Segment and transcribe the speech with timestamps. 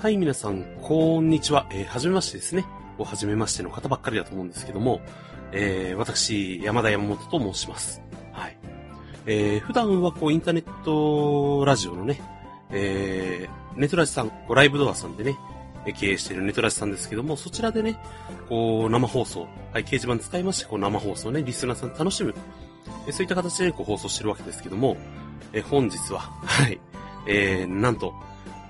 [0.00, 1.66] はい、皆さん、こんにちは。
[1.72, 2.64] えー、はじめましてですね。
[2.98, 5.00] おはじめましての方ばっかりだと思うんですけども、
[5.50, 8.00] えー、私、山田山本と申します。
[8.30, 8.56] はい。
[9.26, 12.20] えー、普段はこう、インターネットラジオのね、
[12.70, 15.36] えー、ネトラジさん、こうライブドアさんでね、
[15.96, 18.00] 経営しているネトラジさんですけども、そちらでね、
[18.48, 22.36] こう、生放送、はい、掲示板使いまして、こう、生放送ね、リスナーさん楽しむ、
[23.08, 24.96] えそういった形でこう放送してるわけですけども、
[25.52, 26.78] え本日は、はい、
[27.26, 28.14] えー、なんと、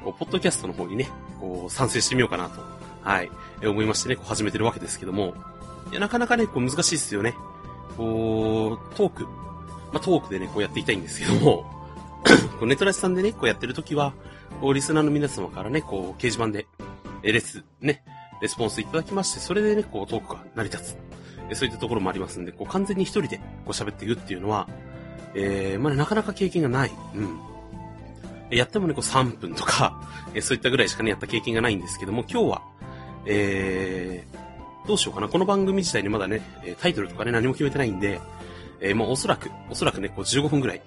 [0.05, 1.09] こう、ポッドキャストの方にね、
[1.41, 2.61] こう、賛成してみようかなと、
[3.03, 3.31] はい、
[3.67, 5.35] 思いましてね、こう始めてるわけですけども、
[5.91, 7.35] いや、なかなかね、こう難しいですよね。
[7.97, 9.31] こう、トーク、ま
[9.95, 11.65] あ、トークでね、こうやっていきたいんですけども、
[12.59, 14.13] こうネトラジさんでね、こうやってるときは、
[14.61, 16.67] こう、リスナーの皆様からね、こう、掲示板で、
[17.23, 18.03] え、レス、ね、
[18.41, 20.97] レスポンスいただきまして、それでね、こう、トークが成り立つ。
[21.51, 24.69] えそういったところもありますんで、こう、完全に一人で、こう、喋っていくっていうのは、
[25.35, 26.93] えー、まあ、ね、なかなか経験がない。
[27.15, 27.39] うん。
[28.51, 30.01] やってもね、こう3分とか、
[30.35, 32.63] えそういったぐらいしかね、やった経験がないんですけども、今日は、
[33.27, 35.29] えー、どうしようかな。
[35.29, 36.41] この番組自体にまだね、
[36.81, 38.21] タイトルとかね、何も決めてないんで、
[38.81, 40.83] えー、もうおそらく、おそらくね、こう15分ぐらい、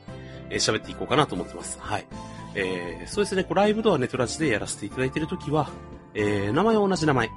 [0.50, 1.78] えー、喋っていこうかなと思ってます。
[1.80, 2.06] はい。
[2.56, 5.70] えー、そうですね、こうライブドアネトラジでやらせていただいてるときは、
[6.14, 7.30] えー、名前は同じ名前、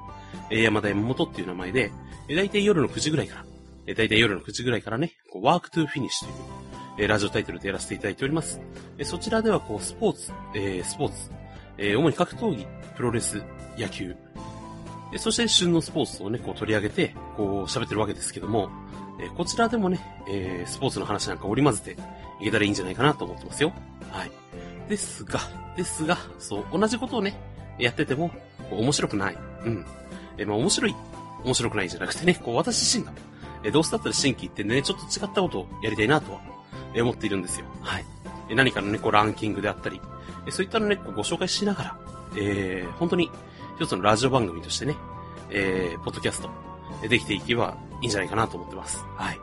[0.50, 1.92] えー、山田山本っていう名前で、
[2.28, 3.45] えー、大体夜の9時ぐらいから、
[3.86, 6.45] えー、大体夜の9時ぐらいからね、こう Work To Finish という、
[6.98, 8.61] えラジオタイトルでやらせていただいております。
[8.98, 11.31] えそちらでは、こう、スポーツ、え、スポーツ、
[11.77, 13.42] え、主に格闘技、プロレス、
[13.77, 14.14] 野球、
[15.12, 18.69] えそして旬のスポーツをね、こう取り上げて、こう喋ってるわけですけども、
[19.20, 22.03] えこちらでもね、え、スポーツの話なんか織り交ぜて
[22.41, 23.73] いけたらいいんじゃないかなと思ってますよ。
[24.11, 24.31] はい。
[24.89, 25.41] ですが、
[25.77, 27.34] ですが、そう、同じことをね、
[27.79, 28.31] やってても、
[28.70, 29.36] 面白くない。
[29.64, 29.84] うん。
[30.39, 30.95] えまあ面白い、
[31.45, 33.12] 面白くないじゃなくてね、こう私自身が、
[33.64, 36.54] えどうせだったら新規ってね、ちょっと違ったことをやりたいなとは
[37.03, 37.67] 思っているんですよ。
[37.83, 38.05] はい。
[38.55, 40.01] 何かのね、こうランキングであったり、
[40.51, 41.97] そういったのね、ご紹介しながら、
[42.37, 43.31] えー、本当に
[43.79, 44.97] 一つのラジオ番組としてね、
[45.51, 46.51] えー、ポッドキャスト、
[47.09, 49.05] できていけばいいんじゃないかなと思ってます。
[49.17, 49.39] はい。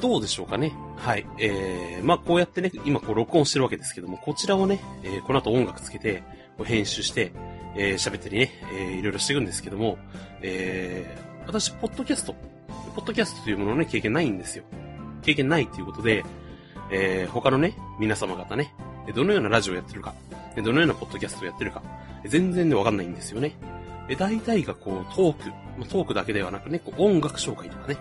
[0.00, 0.74] どうでしょうかね。
[0.96, 1.26] はい。
[1.38, 6.22] えー、まあ、こうやってね、今こう録音してるわけですけども、こちらをね、えー、この後音楽つけて、
[6.58, 7.32] こう編集して、
[7.76, 9.98] えー、喋ったりね、えー、いろいろしていくんですけども、
[10.42, 12.34] えー、私、ポッドキャスト、
[12.94, 14.64] ポッドキャストというもののね、経験ないんですよ。
[15.26, 16.24] 経験ないっていうことで、
[16.90, 18.72] えー、他のね、皆様方ね、
[19.14, 20.14] どのようなラジオをやってるか、
[20.56, 21.82] どのようなポッドキャストをやってるか、
[22.24, 23.56] 全然ね、わかんないんですよね。
[24.18, 27.98] 大体がこう、トーク、トークだけではなくね、こう音楽紹介とかね、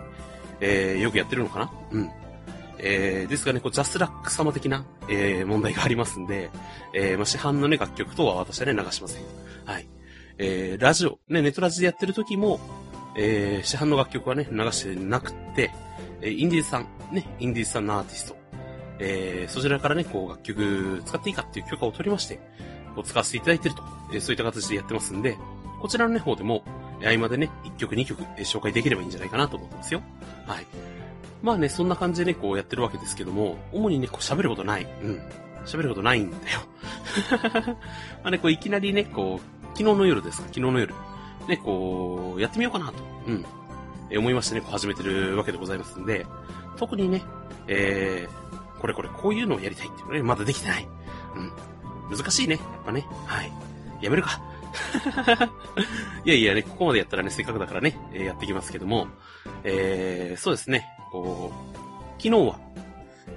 [0.61, 1.71] えー、よくやってるのかな？
[1.91, 2.09] うん。
[2.77, 6.51] えー、ですがね、こう、ジャスラック様的な、えー、問題がありますんで、
[6.93, 9.23] えー、まあ、市販のね、楽曲とは私はね、流しません。
[9.65, 9.87] はい。
[10.37, 12.59] えー、ラジオ、ね、ネットラジでやってる時も、
[13.17, 15.71] えー、市販の楽曲はね、流してなくて、
[16.21, 18.37] えインディーズさん、ね、インディーズさんのアーティスト、
[18.99, 22.39] えー、そちらからね、こう楽曲使っていいかっていう許可を取りまして、
[22.95, 23.83] こう使わせていただいてると、
[24.13, 25.37] えー、そういった形でやってますんで、
[25.81, 26.63] こちらのね、方でも、
[27.01, 30.01] 合間でね、1曲2曲、えー、紹介できればいいんじゃないかなと思ってますよ。
[30.47, 30.65] はい。
[31.41, 34.87] まあね、そんな感じでね、こうやってるわけですけども、主にね、こう喋ることない。
[35.03, 35.21] うん。
[35.65, 36.61] 喋ることないんだよ。
[38.23, 40.93] まあね、こういきなりね、こう、昨日の夜ですか、昨日の夜。
[41.47, 42.93] ね、こう、やってみようかなと。
[43.27, 43.45] うん。
[44.09, 46.25] え思いましてね、こう始めてるわけでございますんで、
[46.77, 47.23] 特にね、
[47.67, 50.87] えー、これこれこういうのをやりたいっていうのね、まだできてない。
[51.35, 52.17] うん。
[52.17, 53.05] 難しいね、やっぱね。
[53.25, 53.51] はい。
[54.01, 54.39] やめるか。
[56.25, 59.07] いやいやね、ここまでやったらね、せっかくだからね、えー、やっていきますけども、
[59.63, 62.59] えー、そうですね、こう、昨日は、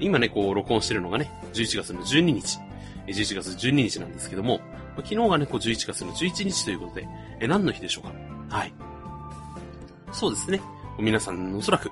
[0.00, 2.58] 今ね、こう、録音してるのがね、11月の12日、
[3.06, 4.60] 11月12日なんですけども、
[4.96, 7.08] 昨日がね、こう、11月の11日ということで、
[7.40, 8.04] え何の日でしょう
[8.50, 8.72] かはい。
[10.12, 10.60] そうですね。
[10.98, 11.90] 皆さんおそらく、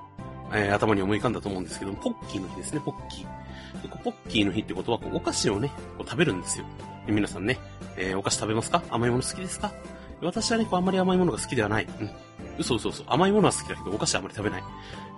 [0.53, 3.83] えー、頭に思い浮かんだと思うんですけど、ポッキーの日ですね、ポッキー。
[3.83, 6.65] でポッキーの日ってことは、こうお菓子をね、こう食べるんですよ。
[7.07, 7.59] で皆さんね、
[7.97, 8.83] えー、お菓子食べますか？
[8.91, 9.73] 甘いもの好きですか？
[10.23, 11.87] 私はね、こうあんまり甘いものが好きではない。
[12.01, 12.11] うん。
[12.59, 13.05] 嘘嘘嘘。
[13.07, 14.65] 甘いものは好きだけど、お菓子はあんまり食べない。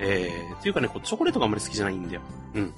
[0.01, 2.21] えー、っていうかね、こうチョコレートがあんまり好きじゃないんだよ。
[2.55, 2.75] うん。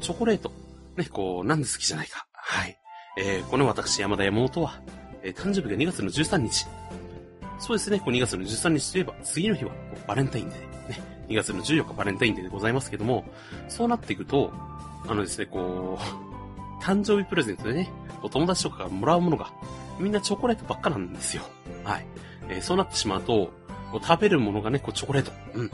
[0.00, 0.50] チョコレート。
[0.96, 2.26] ね、こう、なんで好きじゃないか。
[2.32, 2.78] はい。
[3.18, 4.80] えー、この私、山田山本は、
[5.22, 6.66] えー、誕生日が2月の13日。
[7.58, 9.72] そうですね、こう2月の13日といえば、次の日は
[10.06, 10.88] バレンタインデー。
[10.90, 13.24] ね、2月の14日バレンタインデーでございますけども、
[13.68, 14.52] そうなっていくと、
[15.06, 16.02] あのですね、こう、
[16.82, 17.90] 誕生日プレゼントでね、
[18.22, 19.52] お友達とかがもらうものが、
[19.98, 21.42] みんなチョコレートばっかなんですよ。
[21.84, 22.06] はい。
[22.48, 23.50] えー、そうなってしまうと、
[23.92, 25.32] こう食べるものがね、こうチョコレート。
[25.54, 25.66] うん。
[25.66, 25.70] も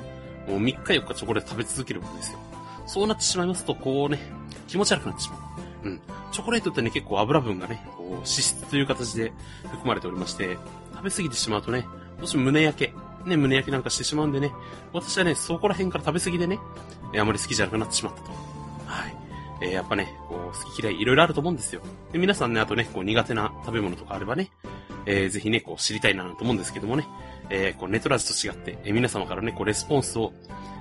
[0.57, 2.39] う3日4日チョコレート食べ続けるわけですよ。
[2.87, 4.19] そうなってしまいますと、こうね、
[4.67, 5.37] 気持ち悪くなってしま
[5.85, 5.89] う。
[5.89, 6.01] うん。
[6.33, 9.33] チョコレートってね、結構油分がね、こう脂質という形で
[9.65, 10.59] 含まれておりまして、
[11.05, 11.87] べ過ぎてしまうとね、
[12.19, 12.95] どうしても胸焼け、
[13.27, 14.53] ね、胸焼けなんかしてしまうんでね、
[14.93, 16.59] 私はね、そこら辺から食べ過ぎでね、
[17.13, 18.31] えあまり好きじゃなくなってしまったと。
[18.87, 19.17] はい。
[19.63, 21.81] えー、やっぱね、こう、好き嫌いいろいろあると思うんですよ。
[22.13, 24.51] で、皆さんね、あとね、こう、苦手な食べ物とかあればね、
[25.07, 27.07] えー、ぜひね、こう知りたいなと思うんですけどもね、
[27.51, 30.33] えー、こうネトラジと違って、えー、皆様からね、こうレスポンスを、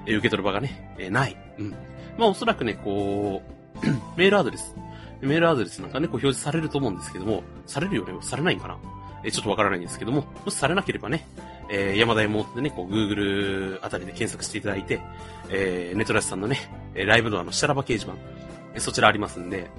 [0.05, 1.35] えー、受け取る場がね、えー、ない。
[1.59, 1.71] うん。
[2.17, 3.41] まあおそらくね、こ
[3.83, 3.85] う、
[4.15, 4.75] メールアドレス、
[5.21, 8.13] メールアドレスなんかね、こう表示されると思うんですけども、されるよね？
[8.21, 8.77] されないんかな？
[9.25, 11.27] えー、ちょっとわからないんですけども、もしされなければね、
[11.69, 15.01] えー、山田山本でね、こう、Google あたりで検索していただいて、
[15.49, 16.57] えー、ネトラジさんのね、
[16.93, 19.69] ライブドアのシャラバ掲示板、そちらありますんで、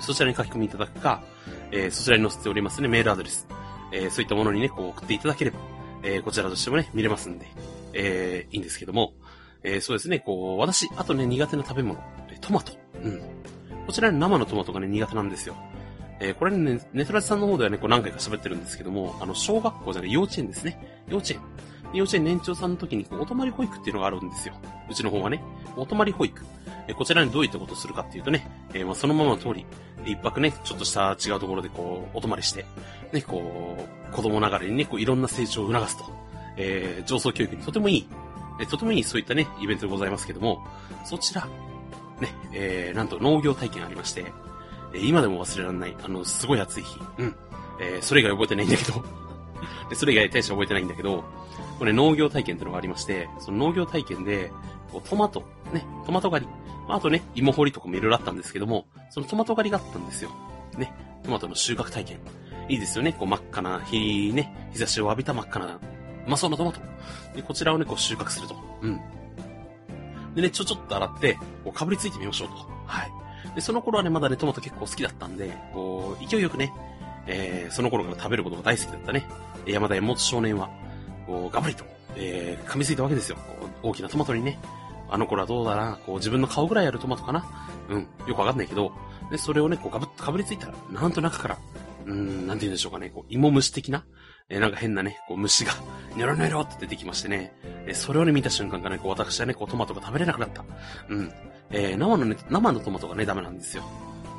[0.00, 1.22] そちらに書き込みいただくか、
[1.70, 3.46] えー、そちらに載せておりますね、メールアドレス、
[3.92, 5.58] えー、そういったものにね、こう送っていただければ、
[6.02, 7.46] えー、こちらとしてもね、見れますんで、
[7.92, 9.14] えー、いいんですけども、
[9.62, 11.98] えー、そうですね、こう、私、あとね、苦手な食べ物、
[12.40, 12.72] トマト。
[13.02, 13.22] うん。
[13.86, 15.56] こちら、生のトマトがね、苦手なんですよ。
[16.20, 21.02] えー、これね、ネトラジさんの方ではね、こう何回か喋ってるんですけども、あの、小学校じゃない、幼稚園ですね。
[21.08, 21.40] 幼稚園。
[21.92, 24.54] 幼稚園年長さんの時に、こう、お泊まり保育っていうのがあるんですよ。
[24.90, 25.42] うちの方はね。
[25.76, 26.42] お泊まり保育。
[26.88, 29.64] え、こちらにどういったことをするかっていうとね、えー、まあ、そのままの通り、
[30.04, 32.64] 一泊ね、ちょっとした違うところでこう、お泊まりして、
[33.12, 33.76] ね、こ
[34.10, 36.04] う、子供ながらにね、こう、いろんな成長を促すと。
[36.56, 38.08] えー、上層教育にとてもいい、
[38.60, 40.64] えとてもいいそういったね、イベントでございますけども、
[41.04, 41.48] そちら、
[42.20, 44.32] ね、えー、なんと農業体験ありまして、
[44.94, 46.98] えー、今でも忘れられない、あの、すごい暑い日。
[47.18, 47.36] うん。
[47.80, 49.04] えー、それ以外覚えてないんだけど
[49.90, 51.24] で、それ以外大して覚えてないんだけど、
[51.78, 54.50] これ農業体験ってのがありまして、その農業体験で、
[54.92, 55.42] こうトマト、
[55.72, 56.52] ね、トマト狩り。
[56.88, 60.30] あとね、芋掘りとかもいろいろあったんですけども、そのトマト狩りがあったんですよ。
[60.76, 60.92] ね、
[61.24, 62.18] トマトの収穫体験。
[62.68, 63.12] いいですよね。
[63.12, 65.80] こう真っ赤な日ね、日差しを浴びた真っ赤な、う
[66.26, 66.80] まそうなトマト。
[67.34, 68.56] で、こちらをね、こう収穫すると。
[68.82, 69.00] うん。
[70.34, 72.54] でね、ちょちょっと洗って、こうかぶりついてみましょうと。
[72.86, 73.23] はい。
[73.54, 76.72] で、その頃はね、まだね、トマト結構好きだったんで、こう、勢いよくね、
[77.26, 79.26] えー、その頃から食べることが大好きだったね、
[79.66, 80.70] 山田山本少年は、
[81.26, 81.84] こう、ガブリと、
[82.16, 83.38] えー、噛みついたわけですよ。
[83.82, 84.58] 大きなトマトにね。
[85.10, 87.44] あの頃はどうだな、こう、自分の顔ぐらいあるトマトかな。
[87.88, 88.92] うん、よくわかんないけど、
[89.30, 91.58] で、それをね、こう、ガブッとかぶりついたら、なんと中から、
[92.06, 94.04] うん、なんて言うんでしょうかね、こう、芋虫的な、
[94.48, 95.72] えー、なんか変なね、こう、虫が、
[96.16, 97.54] ニョロニョロって出てきましてね、
[97.86, 100.64] えー、それをね、見た瞬間からね、こう、私はね、こう、トマトが食べれなくなった。
[101.08, 101.32] うん。
[101.74, 103.82] えー、生のね、生のトマトがね、ダメなんですよ。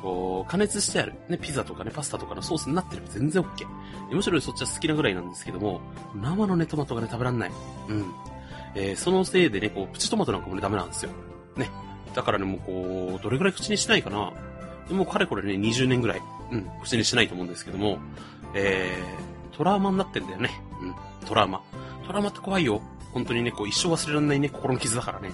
[0.02, 3.66] こう、加熱してある、ね、ピザとかね、パスタとかのソースになってれば全然 OK。
[4.10, 5.80] むしろそっちは好きなぐらいなんですけども、
[6.14, 7.50] 生のね、トマトがね、食べらんない。
[7.88, 8.06] うん。
[8.74, 11.10] えー、そのせいでね、こう、プチトマトなんかもね、ダメなんですよ。
[11.56, 11.70] ね。
[12.14, 14.32] だからね、もうこう、どれぐらい口にしないかな。
[14.88, 16.22] でもかれこれね、20年ぐらい、
[16.52, 17.98] うん、口にしないと思うんですけども、
[18.54, 20.50] えー、トラウマになってんだよね。
[20.80, 20.94] うん、
[21.26, 21.62] トラウマ。
[22.06, 22.80] トラウマって怖いよ。
[23.12, 25.30] 本当にね、こう、一生忘れられないね、心の傷だからね。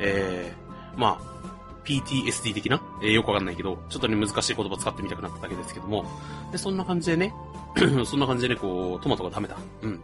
[0.00, 0.67] えー、
[0.98, 1.38] まあ、
[1.84, 6.04] PTSD 的な、えー、よくわかんないけど、ちょっとね、難しい言葉使ってみたくなっただけですけども、
[6.52, 7.32] で、そんな感じでね、
[8.04, 9.56] そんな感じでね、こう、トマトが食べた。
[9.82, 10.00] うん。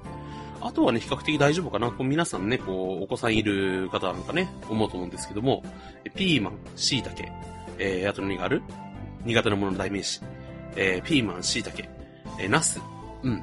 [0.63, 1.89] あとはね、比較的大丈夫かな。
[1.89, 5.63] こう皆さんね、こう、お子さんいる方なんかね、思うと思うんですけども、
[6.15, 7.23] ピーマン、椎茸、
[7.79, 8.63] えー、あと何がある？
[9.27, 10.21] 苦手なものの代名詞。
[10.77, 11.83] えー、ピーマン、椎茸、
[12.39, 12.81] えー、ナス、
[13.23, 13.43] うん。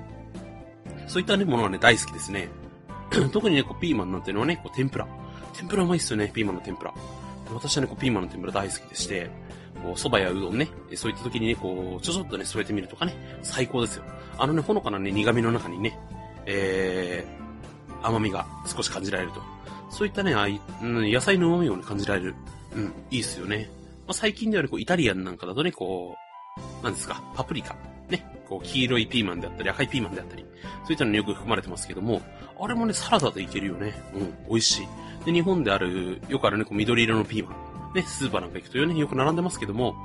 [1.06, 2.50] そういったね、ものはね、大好きですね。
[3.32, 5.08] 特にね、こう、ピーマンなんていうのはね、こう、天ぷら。
[5.54, 6.94] 天ぷらうまいっすよね、ピーマンの天ぷら。
[7.54, 9.30] 私はね、こう、ピーマンの天ぷら大好きでして、
[9.84, 14.04] こう、蕎麦やうどんね、そういった時にね、こう、ちょちょっとね、添えてみるとかね、最高ですよ。
[14.38, 15.98] あのね、ほのかなね、苦味の中にね、
[16.46, 19.42] えー、甘みが少し感じられると。
[19.90, 22.36] そういったね、あい、うん、野菜の旨味をね、感じられる。
[22.76, 23.70] うん、いいっすよね。
[24.08, 26.16] まあ、最近ではね、こう、イタリアンなんかだとね、こ
[26.82, 27.76] う、なんですか、パプリカ。
[28.10, 30.46] ね、こう、黄色いピーマンであったり、赤いピーマンであったり、
[30.84, 32.22] そういったのによく含まれてますけども、
[32.60, 33.94] あれもね、サラダでいけるよね。
[34.14, 34.88] うん、美味しい。
[35.26, 37.94] で、日本である、よくあるね、こう緑色のピーマン。
[37.94, 39.96] ね、スーパーなんか行くとよね、よく並んでますけども、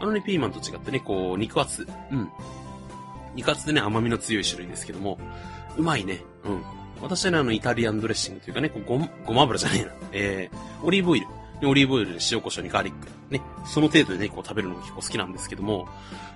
[0.00, 1.86] あのね、ピーマンと違ってね、こう、肉厚。
[2.10, 2.28] うん。
[3.34, 5.18] 肉厚でね、甘みの強い種類ですけども、
[5.76, 6.22] うまいね。
[6.44, 6.62] うん。
[7.00, 9.92] 私はね、あの、イタリアンドレッシングというかね、こうご、ごま油じゃねえな。
[10.12, 11.26] えー、オリーブオイル。
[11.64, 13.08] オリーブオイルで塩コショウにガーリック。
[13.30, 15.88] ね、その程度でね、こう食べるのが結構好きなんですけども、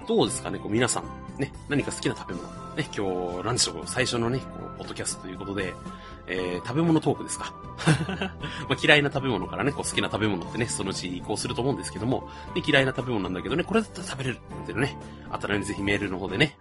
[0.06, 1.04] どうですかね、こう皆さん、
[1.40, 2.48] ね、何か好きな食べ物。
[2.76, 4.44] ね、今日、なんでしょう、最初のね、こ
[4.74, 5.74] う、ポッドキャストということで、
[6.32, 7.52] えー、食べ物トークですか。
[8.68, 14.96] まあ、嫌いな食べ物からね、こう好きな食べ物ってね、そのうち移行すると思うんですけども、で嫌いな食べ物なんだけどね、これだったら食べれるっていうのね、
[15.30, 16.56] あったらね、ぜひメールの方でね、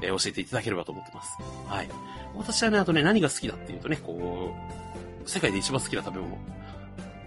[0.00, 1.36] えー、教えていただければと思ってます。
[1.68, 1.88] はい。
[2.34, 4.54] 私はね、あとね、何が好きだっていうとね、こ
[5.26, 6.38] う、世界で一番好きな食べ物、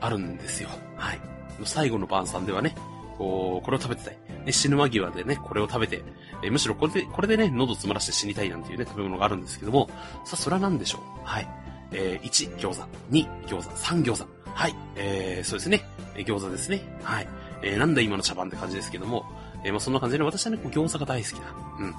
[0.01, 0.69] あるんですよ。
[0.97, 1.19] はい。
[1.63, 2.75] 最後の晩餐ではね、
[3.17, 4.17] こう、これを食べてたい。
[4.45, 6.03] ね、死ぬ間際でね、これを食べて、
[6.43, 9.89] えむしろこれで、これでね、喉詰まらして死にたいなんていうね、食べ物があるんですけども、
[10.25, 11.01] さあ、それは何でしょう？
[11.23, 11.47] はい。
[11.91, 12.87] えー、1、餃子。
[13.11, 13.69] 2、餃子。
[13.69, 14.27] 3、餃子。
[14.53, 14.75] はい。
[14.95, 15.85] えー、そうですね。
[16.15, 16.81] えー、餃子ですね。
[17.03, 17.27] はい。
[17.61, 19.25] えー、なんだ今の茶番って感じですけども、
[19.63, 21.39] えー、まあそんな感じでね、私はね、餃子が大好きだ。
[21.79, 21.95] うん。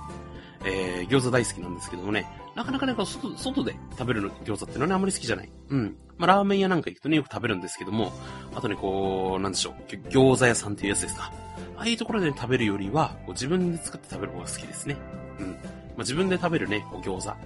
[0.64, 2.26] えー、餃子大好きなんですけどもね、
[2.56, 5.50] なかなかね、外、外で食べる餃子っていうのはね、あんまり好きじゃない。
[5.68, 5.96] うん。
[6.18, 8.12] まあ、ラーメン屋なんか行くとね、よく食べるんですけども、
[8.54, 9.74] あとね、こう、なんでしょう、
[10.08, 11.32] 餃子屋さんっていうやつですか。
[11.76, 14.96] ああいうところで、ね、食べるよりは、こう自分で作って食べる方が好きですね。
[15.38, 15.46] うん。
[15.46, 17.36] まあ、自分で食べるね、こう餃子、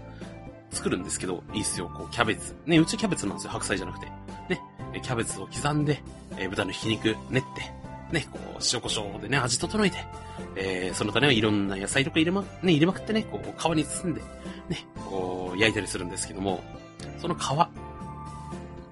[0.70, 2.54] 作るんですけど、いいっすよ、こう、キャベツ。
[2.66, 4.06] ね、うちキャベツなんですよ、白菜じゃなくて。
[4.48, 4.60] ね、
[5.02, 6.02] キャベツを刻んで、
[6.36, 7.72] えー、豚のひき肉練って、
[8.12, 9.96] ね、こう、塩胡椒でね、味整えて、
[10.56, 14.20] えー、その他ね、いろんな野菜とか入れま、ね、入れまくってね、こう、皮に包んで、
[14.68, 16.62] ね、こう、焼いたりするんですけども、
[17.18, 17.40] その皮、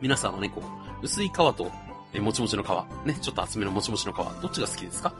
[0.00, 0.62] 皆さんはね、こ
[1.02, 1.72] う、薄い皮と、
[2.12, 5.12] え、もちもちの皮、ね、ちょっと厚めのもちもちの皮、どっちが好きですか？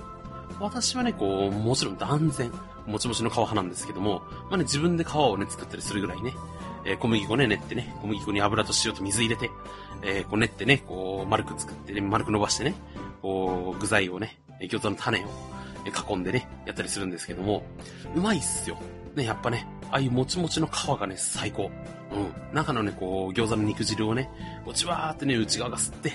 [0.61, 2.53] 私はね、こう、もちろん断然、
[2.89, 6.35] もちもちの皮派なんですけども、まあね、自分で皮をね、作ったりするぐらいね、
[6.85, 9.51] えー、小麦粉ね、練ってね、小麦粉に油と塩と水入れて、
[10.03, 12.75] えー、こう練ってね、こう、丸く作ってね、丸く伸ばしてね、
[13.21, 15.29] こう、具材をね、餃子の種を
[16.13, 17.63] 囲んでね、やったりするんですけども、
[18.15, 18.79] うまいっすよ。
[19.15, 21.71] ね、やっぱね、ああいうもちもちの皮がね、最高。
[22.13, 22.55] うん。
[22.55, 24.31] 中のね、こう、餃子の肉汁をね、
[24.65, 26.13] こう、じわーってね、内側が吸って、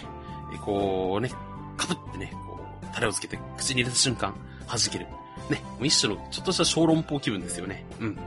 [0.53, 1.30] えこうね、
[1.77, 4.34] かぶってね、こう、タレをつけて口に入れた瞬間、
[4.68, 5.08] 弾ける。
[5.50, 7.85] ね、一種のちょっとした小籠包気分ですよね。
[8.00, 8.17] うん。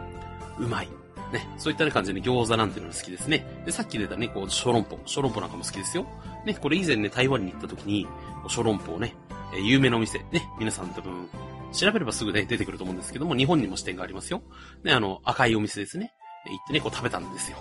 [0.59, 0.89] うまい。
[1.33, 3.45] ね、そういった、感じで、ね、餃子なんていうのが好きですね。
[3.65, 4.99] で、さっき出たね、こう、小籠包。
[5.07, 6.07] 小籠包なんかも好きですよ。
[6.45, 8.07] ね、これ以前ね、台湾に行った時に、
[8.49, 9.15] 小籠包ね、
[9.53, 11.29] えー、有名なお店、ね、皆さん多分、
[11.73, 14.43] 調べればすぐね、出てくると思うんですけども、日本にも支店がありますよ。
[14.85, 16.13] ね、あの、赤いお店ですね。
[16.47, 17.59] 行ってね、こう食べたんですよ。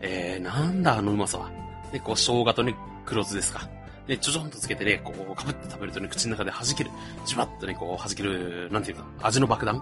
[0.00, 1.50] えー、なんだあのうまさは。
[1.92, 2.76] で、こう、生姜とね、
[3.06, 3.68] 黒酢ですか。
[4.08, 6.90] で、ちょちょんとつけてね、こう、かぶって食べるとね、口の中で弾ける。
[7.26, 9.76] じわっとね、こう、弾ける、なんていうか、味の爆弾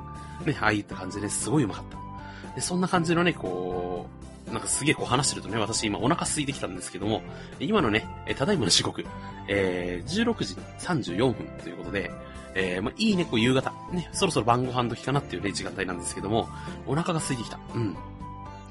[0.44, 2.54] ね、ああいった感じで、ね、すごいうまかった。
[2.56, 4.08] で、そんな感じのね、こ
[4.48, 7.22] う、なんかすげえこう話してるとね、私今お腹空いてきたんですけども、
[7.58, 8.06] 今のね、
[8.36, 9.04] ただいまの時刻、
[9.48, 12.10] えー、16時34分ということで、
[12.54, 16.48] えー、まあ、いいね、こう夕方、ね、そろそろ晩ご飯時かなっていうね、時間帯なんですけども、
[16.86, 17.58] お腹が空いてきた。
[17.74, 17.96] うん。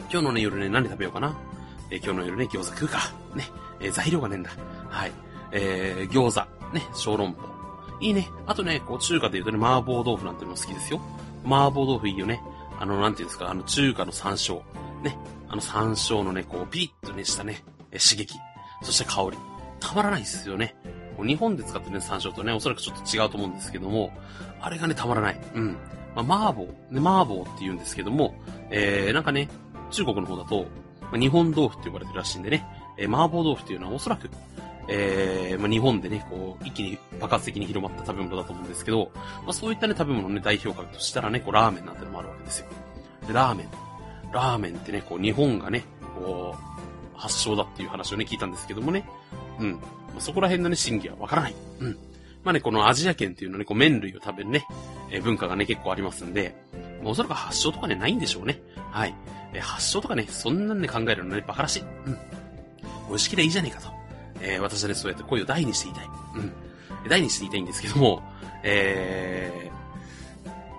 [0.09, 1.37] 今日のね、夜ね、何食べようかな。
[1.91, 3.11] えー、今日の夜ね、餃子食うか。
[3.35, 3.43] ね、
[3.79, 4.51] えー、材料がねえんだ。
[4.89, 5.11] はい。
[5.57, 7.37] えー、餃子、ね、小籠包。
[8.01, 8.29] いいね。
[8.45, 10.99] あとね、こう中華で言うとね、麻婆豆腐なんてのも好きですよ。
[11.45, 12.41] 麻婆豆腐いいよね。
[12.77, 14.61] あの、なんていうんですか、あの中華の山椒。
[15.01, 15.17] ね。
[15.47, 18.35] あの山椒のね、こう、ピリッとね、したね、刺激。
[18.83, 19.37] そして香り。
[19.79, 20.75] たまらないですよね。
[21.23, 24.11] 日本で使ってる、ね、山椒とね、おそらくちょっと違うと思うんですけども、
[24.59, 25.41] あれがね、たまらない。
[25.53, 25.77] うん。
[26.15, 28.35] まあ、麻婆、ね、麻婆って言うんですけども、
[28.71, 29.47] えー、なんかね、
[29.91, 30.65] 中国の方だと、
[31.03, 32.65] まあ、日本豆腐って呼ばれてるらしいんでね、
[32.97, 34.29] えー、麻婆豆腐っていうのはおそらく、
[34.87, 42.67] えー、まあ、日本でね、こう、一気に爆発的に広まった食べ物だと思うんですけど、まあ、そういったね、食べ物のね、代表格としたらね、こう、ラーメンなんてのもあるわけですよ。
[43.27, 43.67] で、ラーメン。
[44.31, 45.83] ラーメンってね、こう、日本がね、
[46.15, 49.07] こう、発祥だっていう話をね、聞いたんですけどもね。
[49.59, 49.71] うん。
[49.73, 49.79] ま
[50.17, 51.55] あ、そこら辺のね、真偽はわからない。
[51.79, 51.97] うん。
[52.43, 54.67] まあね、このアジア圏っていうのはね、こう、麺類を食べるね、
[55.09, 56.55] えー、文化がね、結構ありますんで、
[57.01, 58.61] まあ、おそらく発祥とかね、ないんでしょうね。
[58.91, 59.15] はい。
[59.53, 61.81] えー、発祥とかね、そんなんで考えるのね、バカらしい。
[62.05, 62.17] うん。
[63.09, 63.94] 美味しければいいじゃねえかと。
[64.41, 66.09] えー、私はね、そうやって声を大にして言いたい。
[66.35, 67.09] うん。
[67.09, 68.23] 大にして言いたいんですけども、
[68.63, 69.71] え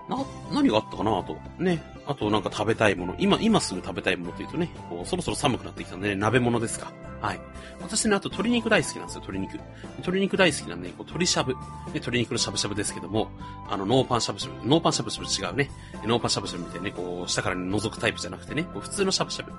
[0.08, 1.36] ー、な、何があったかなと。
[1.58, 1.82] ね。
[2.06, 3.16] あとなんか食べたいもの。
[3.18, 6.92] 今、今すぐ食べたいものというとね、こうそろそろ寒くなってきたんでね、鍋物ですか。
[7.20, 7.40] はい。
[7.80, 9.58] 私ね、あと鶏肉大好きなんですよ、鶏肉。
[9.98, 11.54] 鶏肉大好きなんで、こう鶏しゃぶ。
[11.54, 11.58] ね、
[11.94, 13.30] 鶏肉のしゃぶしゃぶですけども、
[13.68, 14.68] あの、ノーパンしゃぶしゃぶ。
[14.68, 15.70] ノーパンしゃぶしゃぶ違うね。
[16.04, 19.52] ノーパンしゃぶしゃぶみたいなね、こう、下から、覗くタイプじゃなくてね、こう普通のしゃぶしゃぶ。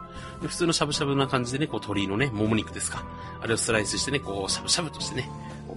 [0.47, 3.03] 普通のしゃぶしゃぶな感じでね、こう鶏のね、もも肉ですか。
[3.41, 5.29] あれをスライスしてね、こう、しゃぶしゃぶとしてね、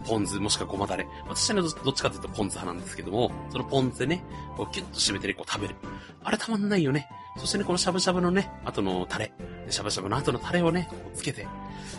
[0.07, 1.07] ポン酢もしくはごまだれ。
[1.29, 4.25] 私はね、どっちかというとポン酢派なんですけども、そのポン酢でね、
[4.57, 5.77] こうキュッと締めてね、こう食べる。
[6.25, 7.09] あれたまんないよね。
[7.39, 9.33] そしてね、このしゃぶしゃぶのね、後のタレ。
[9.69, 11.47] しゃぶしゃぶの後のタレをね、こうつけて、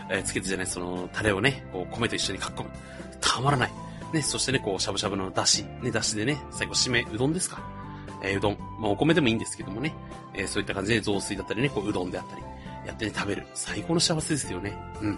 [0.09, 2.69] えー、つけてじゃない、そのタレをね、こう米と一緒にかっこむ。
[3.21, 3.71] たまらない。
[4.13, 5.67] ね、そしてね、こう、しゃぶしゃぶの出汁。
[5.81, 7.61] ね、出汁でね、最後締め、うどんですか。
[8.23, 8.57] えー、うどん。
[8.79, 9.93] まあ、お米でもいいんですけどもね、
[10.33, 12.41] えー、そういった感じで雑炊だったりね、こう、うどんであったり、
[12.85, 13.45] やってね、食べる。
[13.53, 14.77] 最高の幸せですよね。
[15.01, 15.15] うん。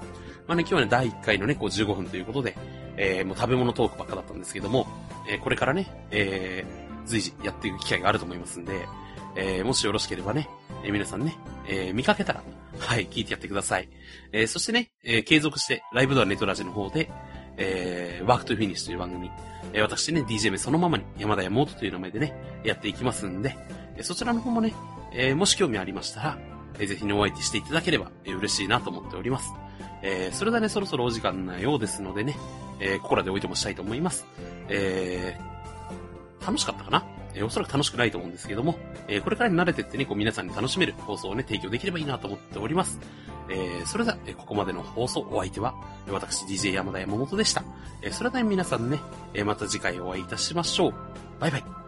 [0.47, 2.55] まあね、今日はね、第1回のね、こう15分ということで、
[2.97, 4.87] えー、もう食べ物トークばっかだったんですけども、
[5.29, 8.85] えー、これからね、えー、随時やっていく機会があると思いますんで、
[9.35, 10.49] えー、もしよろしければね、
[10.83, 11.35] えー、皆さんね、
[11.67, 12.43] えー、見かけたら、
[12.79, 13.89] はい、聞いてやってください。
[14.31, 17.09] えー、そしてね、えー、継続して、ライブドアネットラジの方で、
[17.57, 19.29] えー、 Work To Finish という番組、
[19.73, 23.55] えー、私ね、DJ 名そのままに、山田山本という名前でね、やっていきますんで、
[23.97, 24.73] えー、そちらの方もね、
[25.13, 26.37] えー、もし興味ありましたら、
[26.79, 29.53] えー、ぜひね、お相手していただければ、えー、嬉しいなと思っております。
[30.01, 32.35] えー、それではね、そろそろお時間なようですのでね、
[32.79, 34.25] えー、ここらでおいてもしたいと思います。
[34.67, 35.52] えー、
[36.45, 37.05] 楽しかったかな？
[37.35, 42.99] えー、おそらく楽しくないと思うんですけども、えー、これからに慣れてってね、こう皆さんに楽しめる放送をね、提供できればいいなと思っております。
[43.49, 45.73] えー、それでは、えここまでの放送、お相手は、
[46.09, 47.63] 私 DJ 山田山本でした。
[48.01, 48.99] えそれでは皆さんね、
[49.33, 50.93] えまた次回お会いいたしましょう。
[51.39, 51.82] バイバイ。